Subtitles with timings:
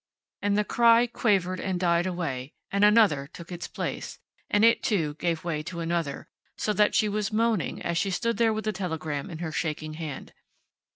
[0.41, 4.17] And the cry quavered and died away, and another took its place,
[4.49, 6.27] and it, too, gave way to another,
[6.57, 9.93] so that she was moaning as she stood there with the telegram in her shaking
[9.93, 10.33] hand.